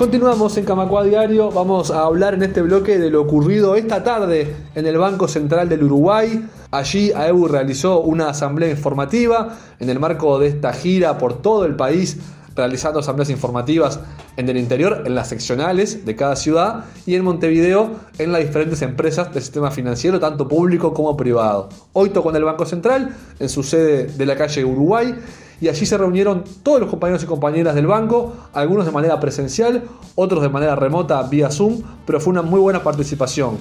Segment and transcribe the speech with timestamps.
[0.00, 4.56] Continuamos en Camacua Diario, vamos a hablar en este bloque de lo ocurrido esta tarde
[4.74, 6.42] en el Banco Central del Uruguay.
[6.70, 11.76] Allí AEU realizó una asamblea informativa en el marco de esta gira por todo el
[11.76, 12.16] país
[12.56, 14.00] realizando asambleas informativas
[14.38, 18.80] en el interior, en las seccionales de cada ciudad y en Montevideo en las diferentes
[18.80, 21.68] empresas del sistema financiero, tanto público como privado.
[21.92, 25.14] Hoy tocó en el Banco Central, en su sede de la calle Uruguay,
[25.60, 29.82] y allí se reunieron todos los compañeros y compañeras del banco, algunos de manera presencial,
[30.14, 33.58] otros de manera remota vía Zoom, pero fue una muy buena participación.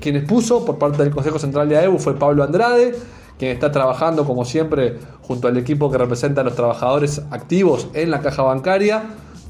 [0.00, 2.94] Quien expuso por parte del Consejo Central de AEU fue Pablo Andrade,
[3.38, 8.10] quien está trabajando como siempre junto al equipo que representa a los trabajadores activos en
[8.10, 9.04] la caja bancaria.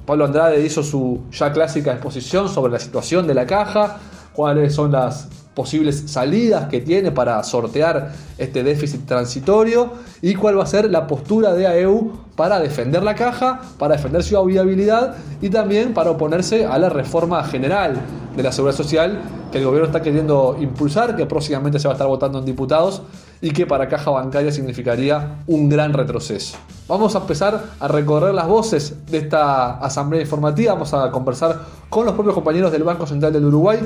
[0.07, 3.99] Pablo Andrade hizo su ya clásica exposición sobre la situación de la caja,
[4.35, 9.91] cuáles son las posibles salidas que tiene para sortear este déficit transitorio
[10.23, 14.23] y cuál va a ser la postura de AEU para defender la caja, para defender
[14.23, 17.97] su viabilidad y también para oponerse a la reforma general
[18.37, 19.21] de la seguridad social
[19.51, 23.03] que el gobierno está queriendo impulsar, que próximamente se va a estar votando en diputados
[23.41, 26.57] y que para caja bancaria significaría un gran retroceso.
[26.87, 32.07] Vamos a empezar a recorrer las voces de esta asamblea informativa, vamos a conversar con
[32.07, 33.81] los propios compañeros del Banco Central del Uruguay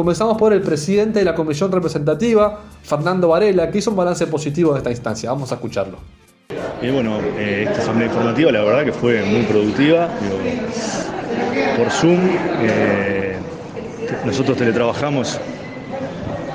[0.00, 4.72] Comenzamos por el presidente de la comisión representativa, Fernando Varela, que hizo un balance positivo
[4.72, 5.30] de esta instancia.
[5.30, 5.98] Vamos a escucharlo.
[6.80, 10.08] Y bueno, eh, esta asamblea informativa la verdad que fue muy productiva.
[11.76, 12.18] por Zoom,
[12.62, 13.36] eh,
[14.24, 15.38] nosotros teletrabajamos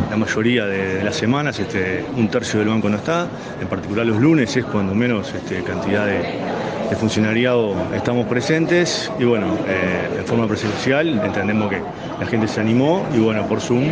[0.10, 3.28] la mayoría de, las semanas, este, un tercio del banco no está,
[3.62, 6.24] en particular los lunes es cuando menos este, cantidad de,
[6.90, 11.82] de funcionariado estamos presentes y bueno, eh, en forma presencial entendemos que
[12.20, 13.86] la gente se animó y bueno, por Zoom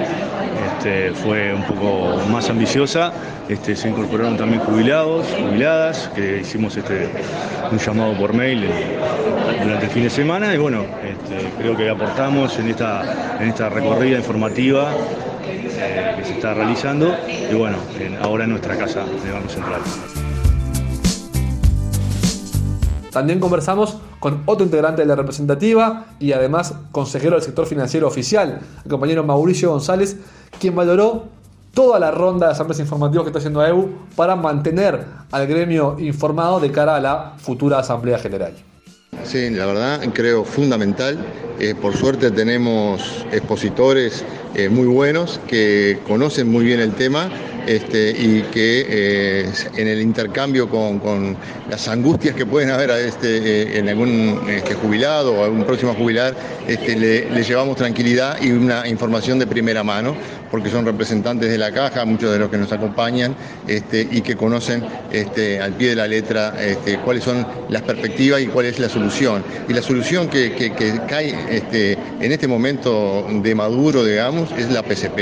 [0.77, 3.13] este, fue un poco más ambiciosa,
[3.50, 7.09] este, se incorporaron también jubilados, jubiladas, que hicimos este,
[7.72, 8.67] un llamado por mail
[9.63, 13.69] durante el fin de semana y bueno, este, creo que aportamos en esta, en esta
[13.69, 14.91] recorrida informativa
[15.46, 17.78] eh, que se está realizando y bueno,
[18.22, 19.81] ahora en nuestra casa de Banco Central.
[23.13, 28.59] También conversamos con otro integrante de la representativa y además consejero del sector financiero oficial,
[28.84, 30.18] el compañero Mauricio González,
[30.59, 31.25] quien valoró
[31.73, 36.59] toda la ronda de asambleas informativas que está haciendo AEU para mantener al gremio informado
[36.59, 38.53] de cara a la futura Asamblea General.
[39.23, 41.18] Sí, la verdad creo fundamental.
[41.59, 44.25] Eh, por suerte tenemos expositores
[44.56, 47.29] eh, muy buenos que conocen muy bien el tema
[47.68, 51.38] este, y que eh, en el intercambio con,
[51.69, 56.35] las angustias que pueden haber este, eh, en algún este, jubilado o algún próximo jubilar,
[56.68, 60.16] este, le, llevamos tranquilidad y una información de primera mano,
[60.53, 63.36] porque son representantes de la caja, muchos de los que nos acompañan
[63.68, 68.40] este, y que conocen este, al pie de la letra este, cuáles son las perspectivas
[68.40, 69.44] y cuál es la solución.
[69.68, 70.53] Y la solución que,
[71.09, 71.34] cae
[72.22, 75.19] en este momento de Maduro, digamos, es la PCP.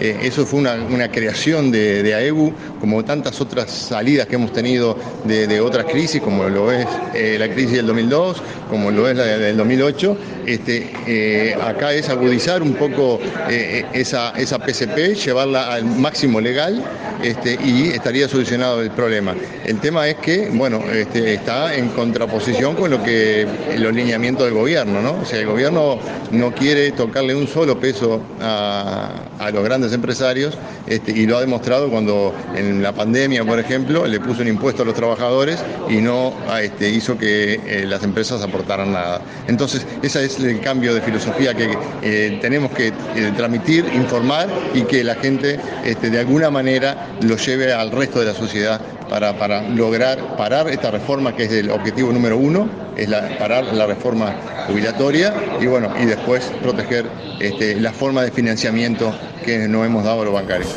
[0.00, 5.62] Eh, eso fue una, creación de, AEBU, como tantas otras salidas que hemos tenido de,
[5.62, 9.56] otras crisis, como lo es eh, la crisis del 2002, como lo es la del
[9.56, 10.18] 2008.
[10.44, 13.18] Este, eh, acá es agudizar un poco
[13.48, 16.82] esa, esa PCP llevarla al máximo legal
[17.22, 19.34] este, y estaría solucionado el problema.
[19.64, 23.46] El tema es que, bueno, este, está en contraposición con lo que
[23.78, 25.20] los lineamientos del gobierno, ¿no?
[25.22, 25.98] O sea, el gobierno
[26.30, 29.10] no quiere tocarle un solo peso a,
[29.52, 34.18] los grandes empresarios este, y lo ha demostrado cuando en la pandemia, por ejemplo, le
[34.18, 36.32] puso un impuesto a los trabajadores y no
[36.80, 39.20] hizo que eh, las empresas aportaran nada.
[39.46, 44.82] Entonces, ese es el cambio de filosofía que eh, tenemos que eh, transmitir, informar y
[44.82, 49.38] que la gente este, de alguna manera lo lleve al resto de la sociedad para,
[49.38, 53.08] para, lograr parar esta reforma que es el objetivo número uno, es
[53.38, 54.34] parar la reforma
[54.66, 57.06] jubilatoria y bueno, y después proteger
[57.40, 59.12] este, la forma de financiamiento
[59.44, 60.74] que nos hemos dado a los bancarios.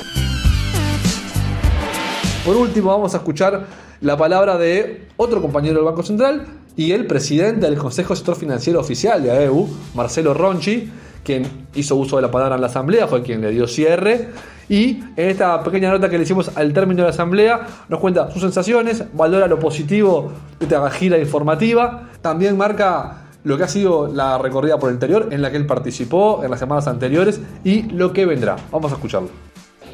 [2.46, 3.66] Por último, vamos a escuchar
[4.02, 6.46] la palabra de otro compañero del Banco Central
[6.76, 10.90] y el presidente del Consejo Sector Financiero Oficial de AEU, Marcelo Ronchi,
[11.28, 14.30] quien hizo uso de la palabra en la asamblea, fue quien le dio cierre.
[14.70, 18.32] Y en esta pequeña nota que le hicimos al término de la asamblea, nos cuenta
[18.32, 24.08] sus sensaciones, valora lo positivo de esta gira informativa, también marca lo que ha sido
[24.08, 27.84] la recorrida por el interior en la que él participó en las semanas anteriores y
[27.84, 28.56] lo que vendrá.
[28.72, 29.47] Vamos a escucharlo.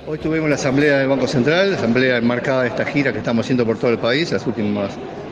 [0.05, 3.45] Hoy tuvimos la asamblea del Banco Central, la asamblea enmarcada de esta gira que estamos
[3.45, 4.91] haciendo por todo el país las últimas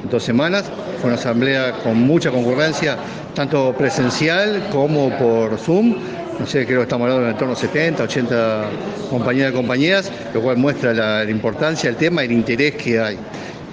[0.10, 0.64] dos semanas.
[1.02, 2.96] Fue una asamblea con mucha concurrencia,
[3.36, 5.98] tanto presencial como por Zoom.
[6.40, 8.70] No sé, creo que estamos hablando de en torno a 70, 80
[9.10, 13.18] compañeras y compañeras, lo cual muestra la, importancia del tema y el interés que hay.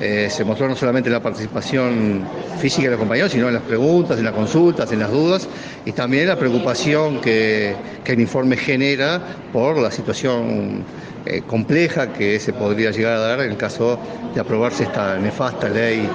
[0.01, 2.23] Eh, se mostró no solamente la participación
[2.61, 5.49] física de los compañeros, sino en las preguntas, en las consultas, en las dudas
[5.85, 7.75] y también la preocupación que,
[8.05, 9.21] el informe genera
[9.53, 10.83] por la situación
[11.27, 13.99] eh, compleja que se podría llegar a dar en caso
[14.35, 16.09] de aprobarse esta nefasta ley.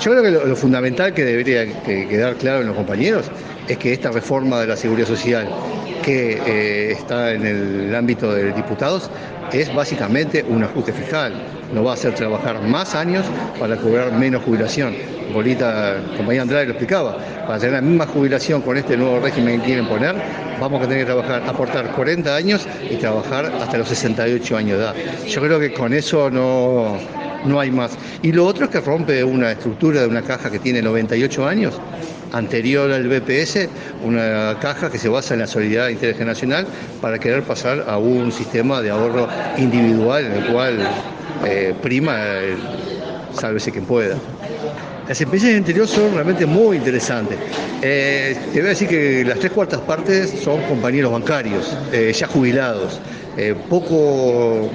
[0.00, 3.26] Yo creo que lo, fundamental que debería quedar claro en los compañeros
[3.68, 5.48] es que esta reforma de la seguridad social
[6.02, 9.10] que eh, está en el ámbito de diputados
[9.52, 11.32] es básicamente un ajuste fiscal.
[11.72, 13.26] Nos va a hacer trabajar más años
[13.58, 14.94] para cobrar menos jubilación.
[15.32, 19.66] Bolita, compañía Andrade lo explicaba, para tener la misma jubilación con este nuevo régimen que
[19.66, 20.14] quieren poner,
[20.60, 24.84] vamos a tener que trabajar, aportar 40 años y trabajar hasta los 68 años de
[24.84, 24.94] edad.
[25.26, 26.96] Yo creo que con eso no,
[27.44, 27.98] no hay más.
[28.22, 31.74] Y lo otro es que rompe una estructura de una caja que tiene 98 años,
[32.32, 33.68] anterior al BPS,
[34.04, 36.66] una caja que se basa en la solidaridad intergeneracional
[37.00, 39.28] para querer pasar a un sistema de ahorro
[39.58, 40.78] individual en el cual
[41.44, 42.58] eh, prima el
[43.32, 44.16] sálvese quien pueda.
[45.08, 47.38] Las experiencias en el interior son realmente muy interesantes.
[47.80, 52.26] Eh, te voy a decir que las tres cuartas partes son compañeros bancarios, eh, ya
[52.26, 53.00] jubilados.
[53.68, 54.70] poco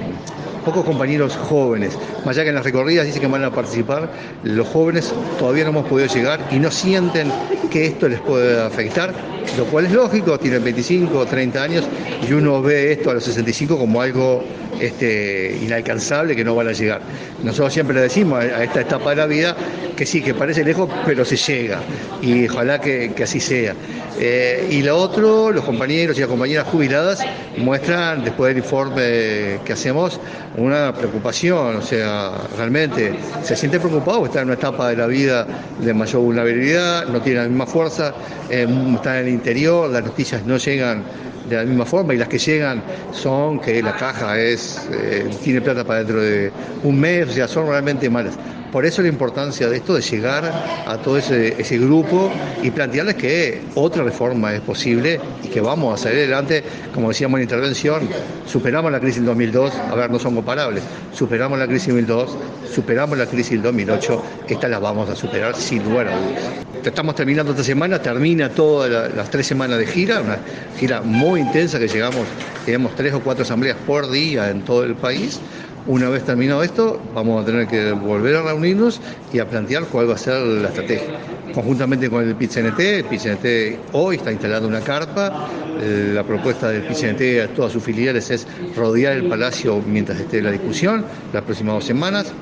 [0.62, 1.98] pocos compañeros jóvenes.
[2.24, 4.10] Más allá que en las recorridas dicen que van a participar,
[4.44, 7.30] los jóvenes todavía no hemos podido llegar y no sienten
[7.70, 9.12] que esto les puede afectar,
[9.56, 11.84] lo cual es lógico, tienen 25 o 30 años
[12.28, 14.44] y uno ve esto a los 65 como algo
[14.80, 17.00] este, inalcanzable que no van a llegar.
[17.42, 19.56] Nosotros siempre le decimos a esta etapa de la vida
[19.96, 21.80] que sí, que parece lejos, pero se llega
[22.20, 23.74] y ojalá que, así sea.
[24.18, 27.20] Eh, y lo otro, los compañeros y las compañeras jubiladas
[27.56, 30.20] muestran, después del informe que hacemos,
[30.56, 35.46] una preocupación, o sea, realmente se siente preocupado, está en una etapa de la vida
[35.80, 38.12] de mayor vulnerabilidad, no tiene la misma fuerza,
[38.50, 41.02] eh, está en el interior, las noticias no llegan
[41.48, 42.82] de la misma forma y las que llegan
[43.12, 46.52] son que la caja es eh, tiene plata para dentro de
[46.84, 48.34] un mes, o sea, son realmente malas.
[48.72, 50.50] Por eso la importancia de esto, de llegar
[50.86, 52.32] a todo ese, grupo
[52.62, 56.64] y plantearles que otra reforma es posible y que vamos a salir adelante,
[56.94, 58.08] como decíamos en la intervención,
[58.46, 60.82] superamos la crisis del 2002, a ver, no son comparables,
[61.12, 62.38] superamos la crisis del 2002,
[62.74, 66.42] superamos la crisis del 2008, esta la vamos a superar sin lugar a dudas.
[66.82, 70.38] Estamos terminando esta semana, termina todas las tres semanas de gira, una
[70.80, 72.26] gira muy intensa que llegamos,
[72.64, 75.40] tenemos tres o cuatro asambleas por día en todo el país.
[75.84, 79.00] Una vez terminado esto, vamos a tener que volver a reunirnos
[79.32, 81.18] y a plantear cuál va a ser la estrategia.
[81.52, 83.46] Conjuntamente con el PITCNT, el PITCNT
[83.92, 85.48] hoy está instalando una carpa,
[85.80, 88.46] eh, la propuesta del PITCNT a todas sus filiales es
[88.76, 92.32] rodear el palacio mientras esté la discusión, las próximas dos semanas.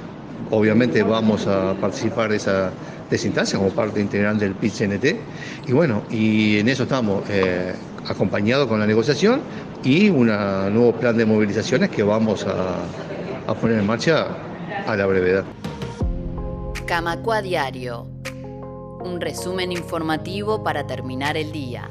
[0.50, 2.70] Obviamente vamos a participar de esa,
[3.10, 5.04] instancia como parte integral del PITCNT.
[5.66, 7.72] Y bueno, y en eso estamos, eh,
[8.06, 9.40] acompañados con la negociación
[9.82, 12.76] y un nuevo plan de movilizaciones que vamos a
[13.50, 14.28] a poner en marcha
[14.86, 15.44] a la brevedad.
[16.86, 18.06] Camacua Diario.
[19.00, 21.90] Un resumen informativo para terminar el día.